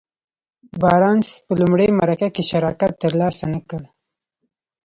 [0.81, 3.81] بارنس په لومړۍ مرکه کې شراکت تر لاسه نه کړ.